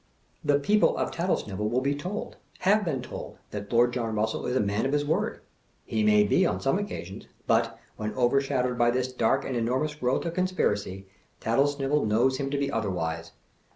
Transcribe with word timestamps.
The 0.43 0.57
people 0.59 0.97
of 0.97 1.11
Tattlesnivel 1.11 1.69
will 1.69 1.79
be 1.79 1.93
told, 1.93 2.37
have 2.61 2.83
been 2.83 3.03
told, 3.03 3.37
that 3.51 3.71
Lord 3.71 3.93
John 3.93 4.15
Russell 4.15 4.47
is 4.47 4.55
a 4.55 4.59
man 4.59 4.83
of 4.87 4.93
his 4.93 5.05
word. 5.05 5.41
He 5.85 6.01
may 6.03 6.23
be, 6.23 6.43
on 6.43 6.59
some 6.59 6.79
occasions; 6.79 7.27
but, 7.45 7.77
when 7.97 8.11
overshadowed 8.15 8.79
by 8.79 8.89
this 8.89 9.13
dark 9.13 9.45
and 9.45 9.55
enormous 9.55 9.93
growth 9.93 10.25
of 10.25 10.33
conspiracy, 10.33 11.05
Tattlesnivel 11.39 12.07
knows 12.07 12.35
"the 12.35 12.37
TATTLESNrVEL 12.39 12.39
BLEATEE." 12.39 12.39
303 12.41 12.45
him 12.45 12.49
to 12.49 12.57
be 12.57 12.71
otherwise. 12.71 13.31